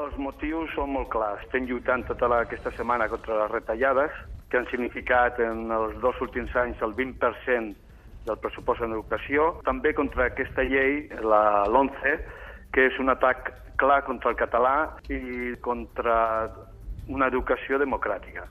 [0.00, 1.42] Els motius són molt clars.
[1.44, 4.14] Estem lluitant tota la, aquesta setmana contra les retallades,
[4.50, 7.74] que han significat en els dos últims anys el 20%
[8.28, 9.50] del pressupost en educació.
[9.66, 12.16] També contra aquesta llei, la l'11,
[12.74, 14.74] que és un atac clar contra el català
[15.08, 16.16] i contra
[17.08, 18.46] una educació democràtica.